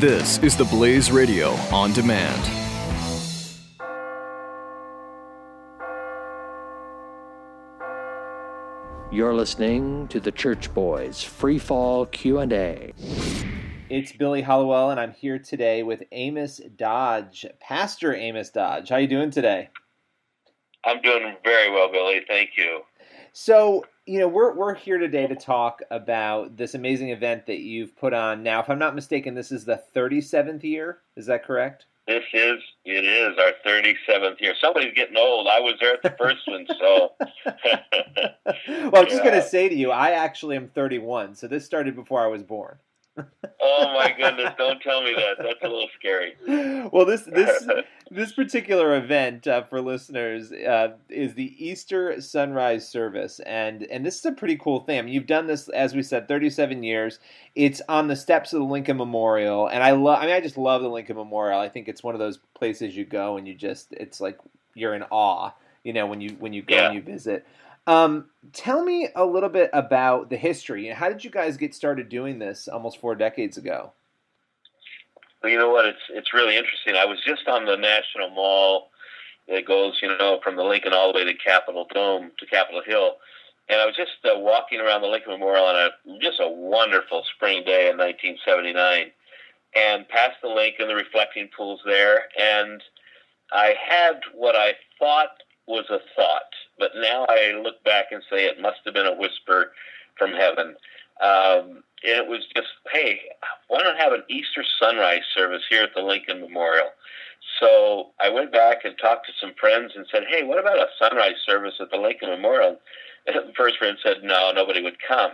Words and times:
This 0.00 0.38
is 0.38 0.56
the 0.56 0.64
Blaze 0.64 1.12
Radio 1.12 1.50
on 1.70 1.92
demand. 1.92 2.42
You're 9.12 9.34
listening 9.34 10.08
to 10.08 10.18
the 10.18 10.32
Church 10.32 10.72
Boys 10.72 11.22
Free 11.22 11.58
Fall 11.58 12.06
Q&A. 12.06 12.94
It's 13.90 14.12
Billy 14.12 14.40
Hallowell, 14.40 14.88
and 14.88 14.98
I'm 14.98 15.12
here 15.12 15.38
today 15.38 15.82
with 15.82 16.02
Amos 16.12 16.62
Dodge, 16.78 17.44
Pastor 17.60 18.14
Amos 18.14 18.48
Dodge. 18.48 18.88
How 18.88 18.96
you 18.96 19.06
doing 19.06 19.30
today? 19.30 19.68
I'm 20.82 21.02
doing 21.02 21.36
very 21.44 21.70
well, 21.70 21.92
Billy. 21.92 22.22
Thank 22.26 22.56
you. 22.56 22.84
So, 23.34 23.84
you 24.10 24.18
know, 24.18 24.26
we're 24.26 24.52
we're 24.54 24.74
here 24.74 24.98
today 24.98 25.28
to 25.28 25.36
talk 25.36 25.82
about 25.88 26.56
this 26.56 26.74
amazing 26.74 27.10
event 27.10 27.46
that 27.46 27.60
you've 27.60 27.96
put 27.96 28.12
on. 28.12 28.42
Now, 28.42 28.60
if 28.60 28.68
I'm 28.68 28.78
not 28.80 28.96
mistaken, 28.96 29.34
this 29.34 29.52
is 29.52 29.64
the 29.64 29.80
37th 29.94 30.64
year. 30.64 30.98
Is 31.16 31.26
that 31.26 31.44
correct? 31.44 31.86
This 32.08 32.24
is 32.32 32.58
it 32.84 33.04
is 33.04 33.38
our 33.38 33.52
37th 33.64 34.40
year. 34.40 34.54
Somebody's 34.60 34.94
getting 34.94 35.16
old. 35.16 35.46
I 35.46 35.60
was 35.60 35.74
there 35.80 35.94
at 35.94 36.02
the 36.02 36.16
first 36.18 36.40
one, 36.48 36.66
so. 36.76 37.12
well, 38.90 38.96
I'm 38.96 39.08
just 39.08 39.22
going 39.22 39.40
to 39.40 39.46
say 39.46 39.68
to 39.68 39.74
you, 39.76 39.92
I 39.92 40.10
actually 40.10 40.56
am 40.56 40.66
31, 40.66 41.36
so 41.36 41.46
this 41.46 41.64
started 41.64 41.94
before 41.94 42.20
I 42.20 42.26
was 42.26 42.42
born 42.42 42.78
oh 43.60 43.94
my 43.94 44.14
goodness! 44.16 44.52
Don't 44.58 44.80
tell 44.80 45.02
me 45.02 45.14
that. 45.14 45.36
That's 45.38 45.62
a 45.62 45.68
little 45.68 45.88
scary. 45.98 46.34
Well, 46.92 47.04
this 47.04 47.22
this 47.22 47.66
this 48.10 48.32
particular 48.32 48.96
event 48.96 49.46
uh, 49.46 49.62
for 49.62 49.80
listeners 49.80 50.52
uh, 50.52 50.94
is 51.08 51.34
the 51.34 51.54
Easter 51.64 52.20
sunrise 52.20 52.88
service, 52.88 53.40
and 53.40 53.84
and 53.84 54.04
this 54.04 54.18
is 54.18 54.24
a 54.24 54.32
pretty 54.32 54.56
cool 54.56 54.80
thing. 54.80 54.98
I 54.98 55.02
mean, 55.02 55.14
you've 55.14 55.26
done 55.26 55.46
this, 55.46 55.68
as 55.68 55.94
we 55.94 56.02
said, 56.02 56.28
37 56.28 56.82
years. 56.82 57.18
It's 57.54 57.80
on 57.88 58.08
the 58.08 58.16
steps 58.16 58.52
of 58.52 58.60
the 58.60 58.66
Lincoln 58.66 58.96
Memorial, 58.96 59.68
and 59.68 59.82
I 59.82 59.92
love. 59.92 60.18
I 60.20 60.26
mean, 60.26 60.34
I 60.34 60.40
just 60.40 60.58
love 60.58 60.82
the 60.82 60.88
Lincoln 60.88 61.16
Memorial. 61.16 61.60
I 61.60 61.68
think 61.68 61.88
it's 61.88 62.02
one 62.02 62.14
of 62.14 62.18
those 62.18 62.38
places 62.54 62.96
you 62.96 63.04
go 63.04 63.36
and 63.36 63.46
you 63.46 63.54
just 63.54 63.92
it's 63.92 64.20
like 64.20 64.38
you're 64.74 64.94
in 64.94 65.02
awe. 65.10 65.52
You 65.84 65.92
know, 65.92 66.06
when 66.06 66.20
you 66.20 66.30
when 66.38 66.52
you 66.52 66.62
go 66.62 66.74
yeah. 66.74 66.86
and 66.86 66.94
you 66.94 67.02
visit. 67.02 67.46
Um, 67.86 68.26
tell 68.52 68.84
me 68.84 69.08
a 69.16 69.24
little 69.24 69.48
bit 69.48 69.70
about 69.72 70.30
the 70.30 70.36
history. 70.36 70.88
How 70.88 71.08
did 71.08 71.24
you 71.24 71.30
guys 71.30 71.56
get 71.56 71.74
started 71.74 72.08
doing 72.08 72.38
this 72.38 72.68
almost 72.68 73.00
four 73.00 73.14
decades 73.14 73.56
ago? 73.56 73.92
Well, 75.42 75.50
you 75.50 75.58
know 75.58 75.70
what? 75.70 75.86
It's 75.86 76.02
it's 76.10 76.34
really 76.34 76.56
interesting. 76.56 76.96
I 76.96 77.06
was 77.06 77.18
just 77.26 77.48
on 77.48 77.64
the 77.64 77.76
National 77.76 78.30
Mall 78.30 78.90
that 79.48 79.66
goes, 79.66 79.98
you 80.02 80.08
know, 80.08 80.38
from 80.44 80.56
the 80.56 80.62
Lincoln 80.62 80.92
all 80.92 81.12
the 81.12 81.18
way 81.18 81.24
to 81.24 81.34
Capitol 81.34 81.86
Dome 81.92 82.30
to 82.38 82.46
Capitol 82.46 82.82
Hill, 82.86 83.14
and 83.68 83.80
I 83.80 83.86
was 83.86 83.96
just 83.96 84.10
uh, 84.24 84.38
walking 84.38 84.80
around 84.80 85.00
the 85.00 85.08
Lincoln 85.08 85.32
Memorial 85.32 85.64
on 85.64 85.76
a 85.76 86.18
just 86.20 86.40
a 86.40 86.48
wonderful 86.48 87.24
spring 87.34 87.64
day 87.64 87.88
in 87.88 87.96
1979, 87.96 89.10
and 89.74 90.08
past 90.08 90.36
the 90.42 90.48
Lincoln, 90.48 90.88
the 90.88 90.94
reflecting 90.94 91.48
pools 91.56 91.80
there, 91.86 92.24
and 92.38 92.82
I 93.52 93.74
had 93.88 94.20
what 94.34 94.56
I 94.56 94.74
thought 94.98 95.42
was 95.66 95.86
a 95.88 96.00
thought, 96.14 96.52
but 96.80 96.90
now 96.96 97.26
I 97.28 97.52
look 97.62 97.84
back 97.84 98.06
and 98.10 98.22
say 98.28 98.46
it 98.46 98.60
must 98.60 98.80
have 98.84 98.94
been 98.94 99.06
a 99.06 99.14
whisper 99.14 99.70
from 100.18 100.32
heaven. 100.32 100.74
Um, 101.22 101.84
it 102.02 102.26
was 102.26 102.40
just, 102.56 102.68
hey, 102.92 103.20
why 103.68 103.82
not 103.82 103.98
have 103.98 104.12
an 104.12 104.24
Easter 104.28 104.64
sunrise 104.80 105.22
service 105.36 105.62
here 105.70 105.84
at 105.84 105.90
the 105.94 106.02
Lincoln 106.02 106.40
Memorial? 106.40 106.88
So 107.60 108.10
I 108.18 108.30
went 108.30 108.52
back 108.52 108.84
and 108.84 108.96
talked 108.98 109.26
to 109.26 109.32
some 109.40 109.52
friends 109.60 109.92
and 109.94 110.06
said, 110.10 110.24
hey, 110.28 110.42
what 110.42 110.58
about 110.58 110.78
a 110.78 110.88
sunrise 110.98 111.36
service 111.46 111.74
at 111.78 111.90
the 111.90 111.98
Lincoln 111.98 112.30
Memorial? 112.30 112.78
And 113.26 113.36
the 113.36 113.52
first 113.56 113.76
friend 113.78 113.98
said, 114.02 114.22
no, 114.22 114.50
nobody 114.52 114.82
would 114.82 114.96
come. 115.06 115.32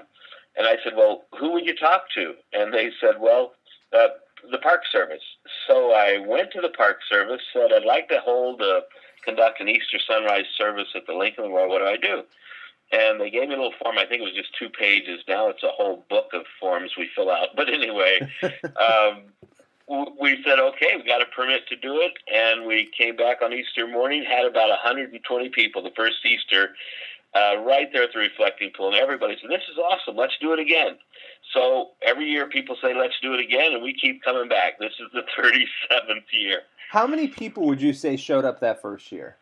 And 0.56 0.66
I 0.66 0.76
said, 0.82 0.94
well, 0.96 1.24
who 1.38 1.52
would 1.52 1.66
you 1.66 1.76
talk 1.76 2.04
to? 2.14 2.34
And 2.52 2.74
they 2.74 2.90
said, 3.00 3.16
well, 3.20 3.52
uh, 3.92 4.08
the 4.50 4.58
Park 4.58 4.82
Service. 4.90 5.22
So 5.68 5.92
I 5.92 6.18
went 6.18 6.52
to 6.52 6.60
the 6.60 6.70
Park 6.76 6.98
Service, 7.08 7.40
said, 7.52 7.72
I'd 7.72 7.84
like 7.84 8.08
to 8.08 8.20
hold 8.24 8.60
a 8.60 8.80
conduct 9.26 9.60
an 9.60 9.68
Easter 9.68 9.98
sunrise 10.08 10.46
service 10.56 10.88
at 10.94 11.06
the 11.06 11.12
Lincoln 11.12 11.44
Memorial. 11.44 11.68
What 11.68 11.80
do 11.80 11.86
I 11.86 11.96
do? 11.96 12.22
And 12.92 13.20
they 13.20 13.30
gave 13.30 13.48
me 13.48 13.54
a 13.54 13.58
little 13.58 13.74
form. 13.82 13.98
I 13.98 14.06
think 14.06 14.22
it 14.22 14.24
was 14.24 14.34
just 14.34 14.56
two 14.58 14.68
pages. 14.68 15.20
Now 15.28 15.48
it's 15.48 15.62
a 15.64 15.70
whole 15.70 16.06
book 16.08 16.30
of 16.32 16.44
forms 16.60 16.92
we 16.96 17.10
fill 17.14 17.30
out. 17.30 17.48
But 17.56 17.68
anyway, 17.68 18.20
um, 18.42 19.24
we 20.20 20.42
said, 20.44 20.60
okay, 20.60 20.92
we 20.96 21.02
got 21.02 21.20
a 21.20 21.26
permit 21.26 21.66
to 21.68 21.76
do 21.76 22.00
it. 22.00 22.12
And 22.32 22.64
we 22.64 22.88
came 22.96 23.16
back 23.16 23.42
on 23.42 23.52
Easter 23.52 23.88
morning, 23.88 24.24
had 24.24 24.46
about 24.46 24.68
120 24.68 25.48
people 25.50 25.82
the 25.82 25.90
first 25.96 26.24
Easter. 26.24 26.74
Uh, 27.34 27.58
right 27.66 27.92
there 27.92 28.04
at 28.04 28.14
the 28.14 28.18
reflecting 28.18 28.70
pool, 28.74 28.86
and 28.88 28.96
everybody 28.96 29.36
said, 29.38 29.50
"This 29.50 29.68
is 29.70 29.76
awesome. 29.76 30.16
Let's 30.16 30.38
do 30.40 30.54
it 30.54 30.58
again." 30.58 30.96
So 31.56 31.92
every 32.02 32.26
year, 32.26 32.46
people 32.46 32.76
say, 32.82 32.92
"Let's 32.94 33.14
do 33.22 33.32
it 33.32 33.40
again," 33.40 33.72
and 33.72 33.82
we 33.82 33.94
keep 33.94 34.22
coming 34.22 34.48
back. 34.48 34.78
This 34.78 34.92
is 35.00 35.10
the 35.14 35.22
37th 35.38 36.24
year. 36.32 36.62
How 36.90 37.06
many 37.06 37.28
people 37.28 37.64
would 37.66 37.80
you 37.80 37.94
say 37.94 38.16
showed 38.16 38.44
up 38.44 38.60
that 38.60 38.82
first 38.82 39.10
year? 39.10 39.36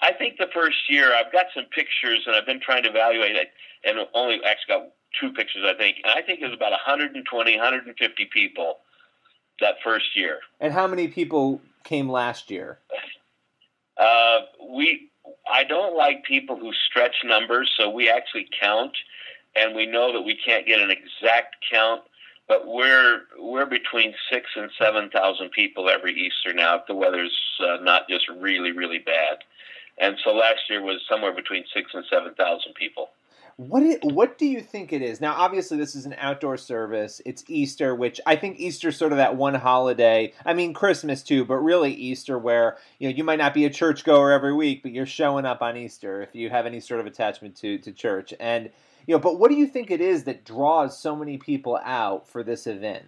I 0.00 0.12
think 0.12 0.38
the 0.38 0.48
first 0.54 0.78
year, 0.88 1.14
I've 1.14 1.30
got 1.32 1.46
some 1.54 1.64
pictures 1.64 2.22
and 2.26 2.34
I've 2.34 2.46
been 2.46 2.60
trying 2.60 2.84
to 2.84 2.88
evaluate 2.88 3.36
it, 3.36 3.50
and 3.84 3.98
only 4.14 4.36
actually 4.44 4.68
got 4.68 4.88
two 5.20 5.32
pictures, 5.32 5.64
I 5.66 5.74
think. 5.74 5.98
And 6.04 6.12
I 6.16 6.22
think 6.22 6.40
it 6.40 6.44
was 6.44 6.54
about 6.54 6.70
120, 6.70 7.56
150 7.56 8.24
people 8.32 8.78
that 9.60 9.74
first 9.82 10.16
year. 10.16 10.40
And 10.60 10.72
how 10.72 10.86
many 10.86 11.08
people 11.08 11.60
came 11.84 12.08
last 12.08 12.50
year? 12.50 12.78
Uh, 13.96 14.40
we, 14.70 15.10
I 15.52 15.64
don't 15.64 15.96
like 15.96 16.24
people 16.24 16.56
who 16.56 16.72
stretch 16.88 17.16
numbers, 17.24 17.70
so 17.76 17.90
we 17.90 18.08
actually 18.08 18.48
count, 18.60 18.96
and 19.56 19.74
we 19.74 19.86
know 19.86 20.12
that 20.12 20.22
we 20.22 20.36
can't 20.36 20.66
get 20.66 20.80
an 20.80 20.90
exact 20.90 21.56
count 21.70 22.02
but 22.48 22.66
we're 22.66 23.20
we're 23.38 23.66
between 23.66 24.14
six 24.32 24.46
and 24.56 24.70
seven 24.80 25.10
thousand 25.10 25.50
people 25.50 25.88
every 25.88 26.14
Easter 26.14 26.52
now 26.54 26.76
if 26.76 26.86
the 26.86 26.94
weather's 26.94 27.36
uh, 27.60 27.76
not 27.82 28.08
just 28.08 28.26
really 28.28 28.72
really 28.72 28.98
bad. 28.98 29.38
And 30.00 30.16
so 30.24 30.32
last 30.32 30.60
year 30.70 30.82
was 30.82 31.00
somewhere 31.08 31.32
between 31.32 31.64
six 31.74 31.90
and 31.94 32.04
seven 32.10 32.34
thousand 32.34 32.74
people. 32.74 33.10
What 33.58 33.82
it, 33.82 34.04
what 34.04 34.38
do 34.38 34.46
you 34.46 34.60
think 34.60 34.92
it 34.92 35.02
is? 35.02 35.20
Now, 35.20 35.34
obviously, 35.34 35.78
this 35.78 35.96
is 35.96 36.06
an 36.06 36.14
outdoor 36.18 36.56
service. 36.56 37.20
It's 37.26 37.42
Easter, 37.48 37.92
which 37.92 38.20
I 38.24 38.36
think 38.36 38.60
Easter's 38.60 38.96
sort 38.96 39.10
of 39.10 39.18
that 39.18 39.34
one 39.34 39.54
holiday. 39.54 40.32
I 40.46 40.54
mean, 40.54 40.72
Christmas 40.72 41.24
too, 41.24 41.44
but 41.44 41.56
really 41.56 41.92
Easter, 41.92 42.38
where 42.38 42.76
you 43.00 43.08
know 43.08 43.16
you 43.16 43.24
might 43.24 43.40
not 43.40 43.54
be 43.54 43.64
a 43.64 43.70
churchgoer 43.70 44.30
every 44.30 44.54
week, 44.54 44.84
but 44.84 44.92
you're 44.92 45.06
showing 45.06 45.44
up 45.44 45.60
on 45.60 45.76
Easter 45.76 46.22
if 46.22 46.36
you 46.36 46.50
have 46.50 46.66
any 46.66 46.78
sort 46.78 47.00
of 47.00 47.06
attachment 47.06 47.56
to 47.56 47.78
to 47.78 47.90
church. 47.90 48.32
And 48.38 48.70
you 49.08 49.16
know, 49.16 49.18
but 49.18 49.40
what 49.40 49.50
do 49.50 49.56
you 49.56 49.66
think 49.66 49.90
it 49.90 50.00
is 50.00 50.22
that 50.24 50.44
draws 50.44 50.96
so 50.96 51.16
many 51.16 51.36
people 51.36 51.80
out 51.82 52.28
for 52.28 52.44
this 52.44 52.64
event? 52.68 53.06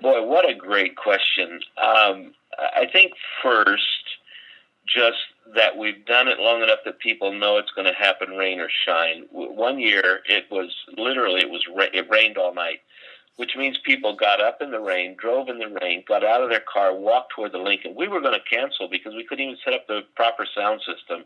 Boy, 0.00 0.26
what 0.26 0.50
a 0.50 0.54
great 0.54 0.96
question. 0.96 1.60
Um, 1.80 2.34
I 2.58 2.86
think 2.92 3.12
first, 3.44 3.84
just 4.88 5.18
that 5.54 5.76
we've 5.76 6.04
done 6.06 6.28
it 6.28 6.38
long 6.38 6.62
enough 6.62 6.80
that 6.84 6.98
people 6.98 7.32
know 7.32 7.58
it's 7.58 7.72
going 7.72 7.86
to 7.86 7.98
happen, 7.98 8.30
rain 8.30 8.60
or 8.60 8.68
shine. 8.86 9.26
One 9.30 9.78
year, 9.78 10.20
it 10.28 10.44
was 10.50 10.74
literally 10.96 11.40
it 11.40 11.50
was 11.50 11.64
it 11.92 12.08
rained 12.10 12.38
all 12.38 12.54
night 12.54 12.80
which 13.36 13.56
means 13.56 13.78
people 13.84 14.14
got 14.14 14.40
up 14.40 14.60
in 14.60 14.70
the 14.70 14.80
rain, 14.80 15.16
drove 15.18 15.48
in 15.48 15.58
the 15.58 15.76
rain, 15.80 16.04
got 16.06 16.24
out 16.24 16.42
of 16.42 16.50
their 16.50 16.62
car, 16.72 16.94
walked 16.94 17.32
toward 17.34 17.52
the 17.52 17.58
Lincoln. 17.58 17.94
We 17.96 18.08
were 18.08 18.20
going 18.20 18.38
to 18.38 18.56
cancel 18.56 18.88
because 18.88 19.14
we 19.14 19.24
couldn't 19.24 19.44
even 19.44 19.56
set 19.64 19.74
up 19.74 19.86
the 19.86 20.02
proper 20.14 20.46
sound 20.54 20.80
system. 20.80 21.24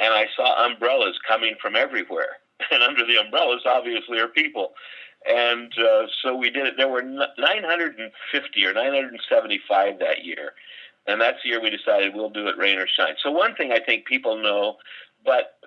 And 0.00 0.14
I 0.14 0.26
saw 0.34 0.66
umbrellas 0.66 1.18
coming 1.26 1.54
from 1.60 1.76
everywhere. 1.76 2.38
And 2.70 2.80
under 2.80 3.04
the 3.04 3.16
umbrellas, 3.16 3.62
obviously, 3.66 4.20
are 4.20 4.28
people. 4.28 4.70
And 5.28 5.72
uh, 5.76 6.06
so 6.22 6.36
we 6.36 6.48
did 6.48 6.64
it. 6.64 6.74
There 6.76 6.88
were 6.88 7.02
950 7.02 8.64
or 8.64 8.72
975 8.72 9.98
that 9.98 10.24
year. 10.24 10.52
And 11.06 11.20
that's 11.20 11.38
the 11.42 11.50
year 11.50 11.60
we 11.60 11.70
decided 11.70 12.14
we'll 12.14 12.30
do 12.30 12.46
it 12.48 12.56
rain 12.56 12.78
or 12.78 12.86
shine. 12.86 13.14
So, 13.22 13.30
one 13.30 13.54
thing 13.56 13.72
I 13.72 13.80
think 13.80 14.06
people 14.06 14.40
know, 14.40 14.76
but 15.24 15.58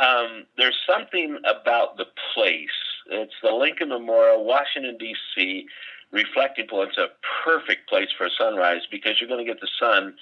um, 0.00 0.46
there's 0.56 0.78
something 0.86 1.38
about 1.44 1.96
the 1.98 2.06
place 2.34 2.70
it's 3.08 3.34
the 3.42 3.50
Lincoln 3.50 3.88
Memorial, 3.88 4.44
Washington, 4.44 4.96
D.C., 4.98 5.66
reflecting 6.12 6.66
pool. 6.66 6.82
It's 6.82 6.98
a 6.98 7.08
perfect 7.44 7.88
place 7.88 8.08
for 8.16 8.26
a 8.26 8.30
sunrise 8.38 8.82
because 8.90 9.20
you're 9.20 9.28
going 9.28 9.44
to 9.44 9.50
get 9.50 9.60
the 9.60 9.68
sun 9.80 10.14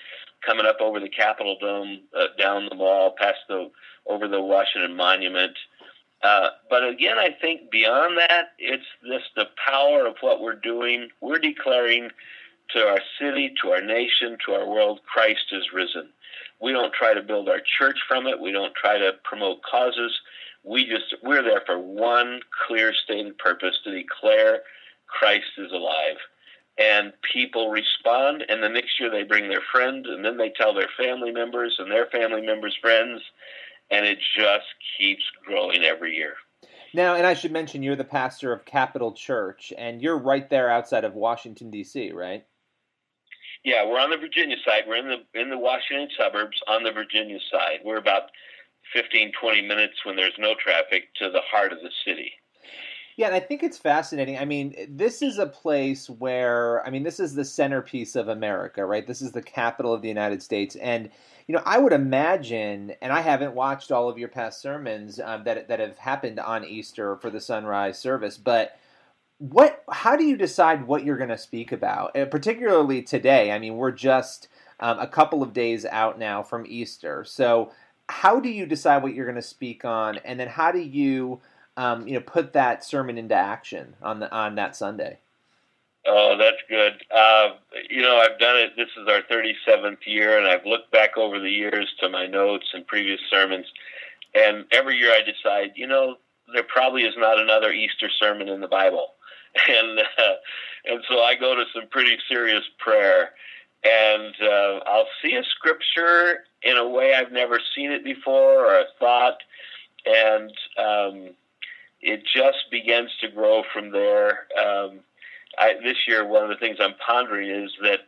coming 0.45 0.67
up 0.67 0.81
over 0.81 1.01
the 1.01 1.09
Capitol 1.09 1.57
Dome, 1.61 2.01
uh, 2.17 2.27
down 2.39 2.69
the 2.69 2.77
mall, 2.77 3.15
past 3.19 3.39
the 3.49 3.71
over 4.07 4.29
the 4.29 4.41
Washington 4.41 4.97
Monument. 4.97 5.57
Uh, 6.23 6.51
but 6.71 6.87
again, 6.87 7.19
I 7.19 7.31
think 7.41 7.71
beyond 7.71 8.19
that, 8.19 8.53
it's 8.59 8.87
this 9.03 9.23
the 9.35 9.47
power 9.65 10.07
of 10.07 10.17
what 10.21 10.41
we're 10.41 10.55
doing. 10.55 11.09
We're 11.21 11.39
declaring 11.39 12.11
to 12.75 12.81
our 12.81 13.01
city, 13.21 13.53
to 13.63 13.71
our 13.71 13.83
nation, 13.83 14.37
to 14.47 14.53
our 14.53 14.69
world, 14.69 15.01
Christ 15.07 15.47
is 15.53 15.65
risen. 15.73 16.09
We 16.61 16.73
don't 16.73 16.93
try 16.93 17.15
to 17.15 17.23
build 17.23 17.49
our 17.49 17.61
church 17.79 17.99
from 18.09 18.27
it. 18.27 18.41
We 18.41 18.53
don't 18.53 18.75
try 18.75 18.99
to 18.99 19.13
promote 19.25 19.63
causes 19.63 20.19
we 20.67 20.85
just 20.85 21.15
we're 21.23 21.43
there 21.43 21.63
for 21.65 21.79
one 21.79 22.41
clear 22.67 22.93
stated 22.93 23.39
purpose 23.39 23.79
to 23.85 23.93
declare 23.93 24.63
Christ 25.07 25.47
is 25.57 25.73
alive. 25.73 26.17
And 26.79 27.13
people 27.33 27.71
respond, 27.71 28.45
and 28.47 28.63
the 28.63 28.69
next 28.69 29.01
year 29.01 29.11
they 29.11 29.23
bring 29.23 29.49
their 29.49 29.63
friends, 29.73 30.07
and 30.11 30.23
then 30.23 30.37
they 30.37 30.51
tell 30.51 30.75
their 30.75 30.91
family 30.99 31.33
members 31.33 31.77
and 31.79 31.91
their 31.91 32.05
family 32.07 32.43
members' 32.43 32.77
friends, 32.83 33.23
and 33.91 34.05
it 34.05 34.19
just 34.37 34.67
keeps 34.99 35.23
growing 35.47 35.85
every 35.85 36.15
year. 36.15 36.35
Now, 36.93 37.15
and 37.15 37.27
I 37.27 37.33
should 37.33 37.53
mention, 37.53 37.83
you're 37.83 37.97
the 37.97 38.05
pastor 38.05 38.53
of 38.53 38.67
Capital 38.67 39.13
Church, 39.13 39.73
and 39.79 40.03
you're 40.03 40.19
right 40.19 40.51
there 40.51 40.69
outside 40.69 41.05
of 41.05 41.15
Washington 41.15 41.71
D.C., 41.71 42.13
right? 42.13 42.45
Yeah, 43.67 43.85
we're 43.85 43.99
on 43.99 44.11
the 44.11 44.17
Virginia 44.17 44.55
side. 44.65 44.85
We're 44.87 44.99
in 44.99 45.09
the 45.09 45.41
in 45.41 45.51
the 45.51 45.59
Washington 45.59 46.09
suburbs 46.17 46.63
on 46.69 46.85
the 46.85 46.93
Virginia 46.93 47.41
side. 47.51 47.81
We're 47.85 47.97
about 47.97 48.31
15, 48.93 49.33
20 49.33 49.63
minutes 49.63 49.95
when 50.05 50.15
there's 50.15 50.39
no 50.39 50.55
traffic 50.55 51.13
to 51.17 51.31
the 51.31 51.41
heart 51.41 51.73
of 51.73 51.81
the 51.81 51.91
city. 52.05 52.31
Yeah, 53.17 53.27
and 53.27 53.35
I 53.35 53.41
think 53.41 53.65
it's 53.65 53.77
fascinating. 53.77 54.39
I 54.39 54.45
mean, 54.45 54.77
this 54.89 55.21
is 55.21 55.39
a 55.39 55.47
place 55.47 56.09
where, 56.09 56.87
I 56.87 56.91
mean, 56.91 57.03
this 57.03 57.19
is 57.19 57.35
the 57.35 57.45
centerpiece 57.45 58.15
of 58.15 58.29
America, 58.29 58.87
right? 58.87 59.05
This 59.05 59.21
is 59.21 59.33
the 59.33 59.43
capital 59.43 59.93
of 59.93 60.01
the 60.01 60.09
United 60.09 60.45
States. 60.45 60.77
And, 60.77 61.11
you 61.49 61.55
know, 61.55 61.63
I 61.65 61.79
would 61.79 61.95
imagine, 61.95 62.93
and 63.03 63.13
I 63.13 63.23
haven't 63.23 63.55
watched 63.55 63.91
all 63.91 64.09
of 64.09 64.19
your 64.19 64.29
past 64.29 64.61
sermons 64.61 65.19
um, 65.19 65.43
that, 65.45 65.67
that 65.67 65.81
have 65.81 65.99
happened 65.99 66.39
on 66.39 66.65
Easter 66.65 67.17
for 67.17 67.31
the 67.31 67.41
sunrise 67.41 67.99
service, 67.99 68.37
but 68.37 68.79
what, 69.39 69.83
how 69.91 70.17
do 70.17 70.25
you 70.25 70.37
decide 70.37 70.87
what 70.87 71.05
you're 71.05 71.17
going 71.17 71.29
to 71.29 71.39
speak 71.39 71.73
about? 71.73 72.17
Uh, 72.17 72.25
particularly 72.27 73.03
today. 73.03 73.53
I 73.53 73.59
mean, 73.59 73.77
we're 73.77 73.91
just 73.93 74.49
um, 74.81 74.99
a 74.99 75.07
couple 75.07 75.43
of 75.43 75.53
days 75.53 75.85
out 75.85 76.19
now 76.19 76.43
from 76.43 76.65
Easter. 76.67 77.25
So, 77.25 77.73
how 78.09 78.39
do 78.39 78.49
you 78.49 78.67
decide 78.67 79.03
what 79.03 79.15
you're 79.15 79.27
going 79.27 79.35
to 79.35 79.43
speak 79.43 79.85
on? 79.85 80.19
And 80.19 80.39
then 80.39 80.47
how 80.47 80.71
do 80.71 80.79
you 80.79 81.41
um, 81.77 82.07
you 82.07 82.15
know, 82.15 82.21
put 82.21 82.53
that 82.55 82.85
sermon 82.85 83.19
into 83.19 83.35
action 83.35 83.95
on 84.03 84.21
the 84.21 84.33
on 84.33 84.55
that 84.55 84.77
Sunday? 84.77 85.19
Oh, 86.07 86.37
that's 86.39 86.63
good. 86.69 87.03
Uh, 87.11 87.49
you 87.91 88.01
know, 88.01 88.19
I've 88.19 88.39
done 88.39 88.57
it. 88.59 88.77
This 88.77 88.89
is 88.97 89.09
our 89.09 89.23
37th 89.23 89.99
year, 90.07 90.39
and 90.39 90.47
I've 90.47 90.65
looked 90.65 90.93
back 90.93 91.19
over 91.19 91.41
the 91.41 91.51
years 91.51 91.93
to 92.01 92.09
my 92.09 92.27
notes 92.27 92.67
and 92.73 92.87
previous 92.87 93.21
sermons, 93.29 93.67
and 94.35 94.65
every 94.71 94.97
year 94.97 95.11
I 95.11 95.21
decide, 95.23 95.73
you 95.75 95.89
know, 95.89 96.17
there 96.55 96.63
probably 96.63 97.03
is 97.03 97.15
not 97.17 97.41
another 97.41 97.73
Easter 97.73 98.09
sermon 98.09 98.49
in 98.49 98.61
the 98.61 98.69
Bible, 98.69 99.15
and 99.69 99.99
uh, 99.99 100.35
and 100.85 101.05
so 101.09 101.21
I 101.23 101.35
go 101.35 101.55
to 101.55 101.65
some 101.75 101.89
pretty 101.89 102.17
serious 102.29 102.65
prayer, 102.79 103.31
and 103.85 104.35
uh, 104.43 104.81
I'll 104.87 105.09
see 105.23 105.35
a 105.35 105.45
scripture 105.45 106.45
in 106.63 106.77
a 106.77 106.89
way 106.89 107.15
I've 107.15 107.33
never 107.33 107.61
seen 107.75 107.91
it 107.91 108.05
before 108.05 108.67
or 108.67 108.79
a 108.79 108.85
thought, 108.99 109.39
and 110.05 110.53
um, 110.79 111.31
it 112.01 112.23
just 112.35 112.71
begins 112.71 113.11
to 113.21 113.29
grow 113.29 113.63
from 113.73 113.91
there. 113.91 114.47
Um, 114.59 115.01
I, 115.59 115.75
this 115.83 115.97
year, 116.07 116.27
one 116.27 116.43
of 116.43 116.51
the 116.51 116.57
things 116.57 116.79
I'm 116.81 116.95
pondering 117.05 117.51
is 117.51 117.73
that 117.83 118.01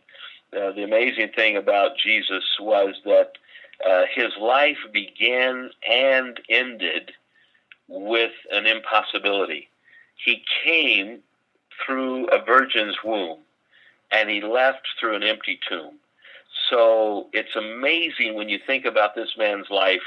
uh, 0.52 0.72
the 0.72 0.84
amazing 0.84 1.30
thing 1.34 1.56
about 1.56 1.98
Jesus 2.02 2.44
was 2.60 2.94
that 3.04 3.32
uh, 3.86 4.04
his 4.14 4.32
life 4.40 4.78
began 4.92 5.70
and 5.88 6.40
ended 6.48 7.12
with 7.86 8.32
an 8.52 8.66
impossibility. 8.66 9.68
He 10.24 10.42
came 10.64 11.20
through 11.84 12.26
a 12.28 12.44
virgin's 12.44 12.96
womb 13.04 13.38
and 14.10 14.30
he 14.30 14.40
left 14.40 14.86
through 14.98 15.16
an 15.16 15.22
empty 15.22 15.58
tomb. 15.68 15.94
So 16.70 17.28
it's 17.32 17.54
amazing 17.56 18.34
when 18.34 18.48
you 18.48 18.58
think 18.66 18.84
about 18.84 19.14
this 19.14 19.34
man's 19.36 19.70
life 19.70 20.02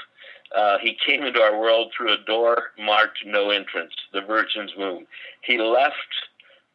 uh, 0.56 0.78
he 0.82 0.98
came 1.06 1.24
into 1.24 1.40
our 1.40 1.60
world 1.60 1.94
through 1.96 2.14
a 2.14 2.26
door 2.26 2.72
marked 2.78 3.20
no 3.26 3.52
entrance, 3.52 3.94
the 4.14 4.22
Virgin's 4.22 4.76
womb. 4.76 5.08
He 5.42 5.58
left 5.58 5.96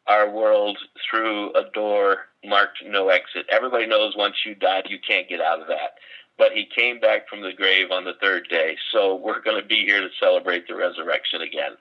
our 0.07 0.29
world 0.29 0.77
through 1.09 1.53
a 1.53 1.69
door 1.73 2.27
marked 2.43 2.79
no 2.85 3.09
exit. 3.09 3.45
Everybody 3.49 3.85
knows 3.85 4.15
once 4.15 4.35
you 4.45 4.55
die, 4.55 4.83
you 4.87 4.97
can't 5.05 5.29
get 5.29 5.41
out 5.41 5.61
of 5.61 5.67
that. 5.67 5.95
But 6.37 6.53
he 6.53 6.65
came 6.65 6.99
back 6.99 7.27
from 7.27 7.41
the 7.41 7.53
grave 7.53 7.91
on 7.91 8.05
the 8.05 8.13
third 8.21 8.47
day. 8.49 8.77
So 8.91 9.15
we're 9.15 9.41
going 9.41 9.61
to 9.61 9.67
be 9.67 9.85
here 9.85 10.01
to 10.01 10.09
celebrate 10.19 10.67
the 10.67 10.75
resurrection 10.75 11.41
again. 11.41 11.73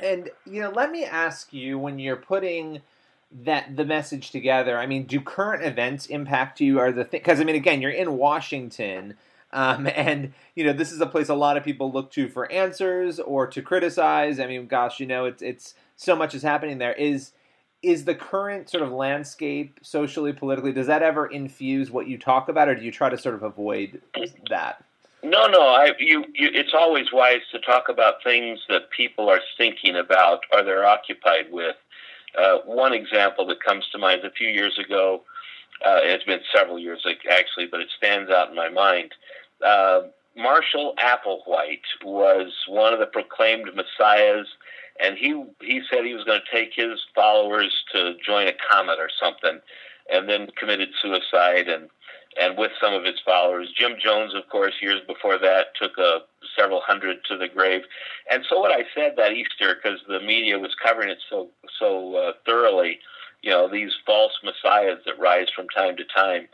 And, 0.00 0.30
you 0.46 0.60
know, 0.60 0.70
let 0.70 0.90
me 0.90 1.04
ask 1.04 1.52
you 1.52 1.78
when 1.78 1.98
you're 1.98 2.16
putting 2.16 2.82
that 3.44 3.76
the 3.76 3.84
message 3.84 4.30
together, 4.30 4.78
I 4.78 4.86
mean, 4.86 5.04
do 5.04 5.20
current 5.20 5.64
events 5.64 6.06
impact 6.06 6.60
you? 6.60 6.78
Are 6.78 6.92
the 6.92 7.04
because 7.04 7.40
I 7.40 7.44
mean, 7.44 7.56
again, 7.56 7.80
you're 7.82 7.90
in 7.90 8.16
Washington 8.16 9.14
um, 9.52 9.86
and 9.94 10.32
you 10.54 10.64
know, 10.64 10.72
this 10.72 10.92
is 10.92 11.00
a 11.00 11.06
place 11.06 11.28
a 11.28 11.34
lot 11.34 11.56
of 11.56 11.64
people 11.64 11.92
look 11.92 12.10
to 12.12 12.28
for 12.28 12.50
answers 12.50 13.20
or 13.20 13.46
to 13.48 13.62
criticize. 13.62 14.40
I 14.40 14.46
mean, 14.46 14.66
gosh, 14.66 15.00
you 15.00 15.06
know, 15.06 15.24
it's 15.26 15.42
it's 15.42 15.74
so 15.96 16.16
much 16.16 16.34
is 16.34 16.42
happening 16.42 16.78
there. 16.78 16.92
Is 16.94 17.32
is 17.82 18.04
the 18.04 18.14
current 18.14 18.70
sort 18.70 18.84
of 18.84 18.92
landscape 18.92 19.80
socially, 19.82 20.32
politically, 20.32 20.72
does 20.72 20.86
that 20.86 21.02
ever 21.02 21.26
infuse 21.26 21.90
what 21.90 22.06
you 22.06 22.16
talk 22.16 22.48
about, 22.48 22.68
or 22.68 22.76
do 22.76 22.84
you 22.84 22.92
try 22.92 23.08
to 23.08 23.18
sort 23.18 23.34
of 23.34 23.42
avoid 23.42 24.00
that? 24.48 24.84
No, 25.22 25.46
no. 25.46 25.60
I, 25.60 25.92
you, 25.98 26.24
you, 26.34 26.50
it's 26.52 26.74
always 26.74 27.12
wise 27.12 27.42
to 27.52 27.60
talk 27.60 27.88
about 27.88 28.22
things 28.24 28.60
that 28.68 28.90
people 28.90 29.28
are 29.28 29.40
thinking 29.56 29.96
about 29.96 30.40
or 30.52 30.62
they're 30.62 30.86
occupied 30.86 31.50
with. 31.50 31.76
Uh, 32.36 32.58
one 32.64 32.92
example 32.92 33.46
that 33.46 33.62
comes 33.62 33.86
to 33.92 33.98
mind 33.98 34.24
a 34.24 34.30
few 34.30 34.48
years 34.48 34.78
ago, 34.78 35.22
uh, 35.84 35.98
it's 36.02 36.24
been 36.24 36.40
several 36.54 36.78
years 36.78 37.04
actually, 37.30 37.66
but 37.66 37.80
it 37.80 37.88
stands 37.96 38.30
out 38.30 38.48
in 38.48 38.56
my 38.56 38.68
mind 38.68 39.12
uh, 39.64 40.02
Marshall 40.36 40.94
Applewhite 40.98 41.80
was 42.04 42.52
one 42.68 42.92
of 42.92 42.98
the 43.00 43.06
proclaimed 43.06 43.68
messiahs, 43.74 44.46
and 45.00 45.16
he 45.16 45.44
he 45.60 45.82
said 45.90 46.04
he 46.04 46.14
was 46.14 46.24
going 46.24 46.40
to 46.40 46.56
take 46.56 46.72
his 46.74 47.00
followers 47.14 47.72
to 47.92 48.14
join 48.24 48.48
a 48.48 48.54
comet 48.70 48.98
or 48.98 49.10
something, 49.20 49.60
and 50.12 50.28
then 50.28 50.48
committed 50.58 50.90
suicide 51.00 51.68
and 51.68 51.88
and 52.40 52.56
with 52.56 52.72
some 52.80 52.94
of 52.94 53.04
his 53.04 53.20
followers. 53.24 53.70
Jim 53.76 53.92
Jones, 54.02 54.34
of 54.34 54.48
course, 54.48 54.72
years 54.80 55.00
before 55.06 55.38
that, 55.38 55.74
took 55.80 55.98
a 55.98 56.20
several 56.58 56.80
hundred 56.80 57.18
to 57.28 57.36
the 57.36 57.48
grave. 57.48 57.82
And 58.30 58.44
so, 58.48 58.58
what 58.58 58.72
I 58.72 58.84
said 58.94 59.14
that 59.16 59.32
Easter, 59.32 59.74
because 59.74 60.00
the 60.08 60.20
media 60.20 60.58
was 60.58 60.74
covering 60.82 61.10
it 61.10 61.18
so 61.28 61.48
so 61.78 62.16
uh, 62.16 62.32
thoroughly, 62.46 62.98
you 63.42 63.50
know, 63.50 63.68
these 63.68 63.92
false 64.06 64.32
messiahs 64.42 64.98
that 65.04 65.18
rise 65.18 65.48
from 65.54 65.68
time 65.68 65.96
to 65.96 66.04
time. 66.04 66.48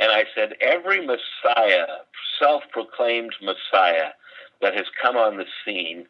And 0.00 0.10
I 0.10 0.24
said, 0.34 0.54
every 0.60 1.04
Messiah, 1.04 1.86
self 2.38 2.62
proclaimed 2.70 3.34
Messiah 3.42 4.10
that 4.60 4.74
has 4.74 4.86
come 5.00 5.16
on 5.16 5.36
the 5.36 5.44
scene, 5.64 6.06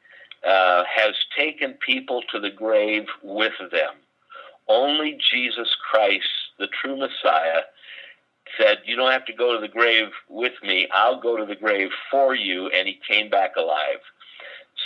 uh, 0.47 0.85
has 0.85 1.15
taken 1.37 1.75
people 1.75 2.23
to 2.31 2.41
the 2.41 2.51
grave 2.51 3.07
with 3.23 3.53
them. 3.71 3.95
Only 4.69 5.19
Jesus 5.31 5.75
Christ, 5.91 6.29
the 6.63 6.69
true 6.69 6.97
Messiah, 6.97 7.63
said, 8.59 8.79
You 8.85 8.97
don't 8.97 9.11
have 9.11 9.27
to 9.27 9.33
go 9.33 9.55
to 9.55 9.61
the 9.61 9.73
grave 9.73 10.09
with 10.29 10.55
me, 10.63 10.89
I'll 10.95 11.21
go 11.21 11.37
to 11.37 11.45
the 11.45 11.57
grave 11.57 11.91
for 12.11 12.35
you. 12.35 12.69
And 12.69 12.87
he 12.87 12.99
came 13.07 13.29
back 13.29 13.57
alive. 13.57 14.01